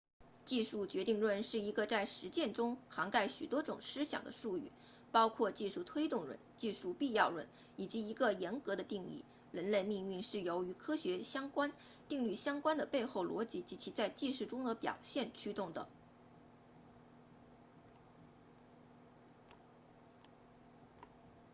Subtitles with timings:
[0.45, 4.71] 技术决定论是一个在实践中涵盖许多种思想的术语
[5.11, 11.19] 包括技术推动论技术必要论以及一个严格的定义人类命运是由与科学
[12.09, 15.87] 定律相关的背后逻辑及其在技术中的表现驱动的